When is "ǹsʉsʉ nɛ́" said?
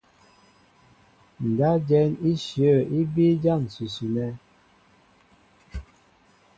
3.69-4.29